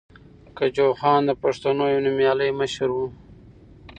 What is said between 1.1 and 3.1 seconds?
د پښتنو یو نومیالی مشر ؤ.